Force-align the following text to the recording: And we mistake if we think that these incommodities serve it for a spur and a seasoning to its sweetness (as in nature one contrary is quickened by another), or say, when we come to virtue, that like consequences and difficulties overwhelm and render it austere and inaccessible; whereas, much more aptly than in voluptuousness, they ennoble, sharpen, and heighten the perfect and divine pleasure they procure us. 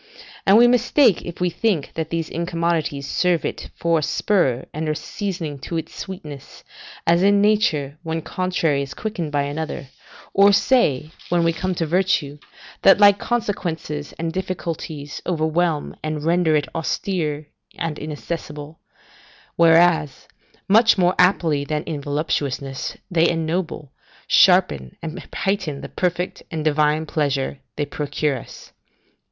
And 0.47 0.57
we 0.57 0.67
mistake 0.67 1.21
if 1.21 1.39
we 1.39 1.51
think 1.51 1.91
that 1.93 2.09
these 2.09 2.27
incommodities 2.27 3.07
serve 3.07 3.45
it 3.45 3.69
for 3.75 3.99
a 3.99 4.01
spur 4.01 4.65
and 4.73 4.89
a 4.89 4.95
seasoning 4.95 5.59
to 5.59 5.77
its 5.77 5.95
sweetness 5.95 6.63
(as 7.05 7.21
in 7.21 7.39
nature 7.39 7.99
one 8.01 8.23
contrary 8.23 8.81
is 8.81 8.95
quickened 8.95 9.31
by 9.31 9.43
another), 9.43 9.89
or 10.33 10.53
say, 10.53 11.11
when 11.29 11.43
we 11.43 11.53
come 11.53 11.75
to 11.75 11.85
virtue, 11.85 12.39
that 12.81 12.99
like 12.99 13.19
consequences 13.19 14.11
and 14.13 14.33
difficulties 14.33 15.21
overwhelm 15.27 15.95
and 16.03 16.23
render 16.25 16.55
it 16.55 16.67
austere 16.73 17.45
and 17.75 17.99
inaccessible; 17.99 18.79
whereas, 19.55 20.27
much 20.67 20.97
more 20.97 21.13
aptly 21.19 21.63
than 21.63 21.83
in 21.83 22.01
voluptuousness, 22.01 22.97
they 23.11 23.29
ennoble, 23.29 23.91
sharpen, 24.25 24.97
and 25.03 25.23
heighten 25.31 25.81
the 25.81 25.89
perfect 25.89 26.41
and 26.49 26.65
divine 26.65 27.05
pleasure 27.05 27.59
they 27.75 27.85
procure 27.85 28.37
us. 28.39 28.73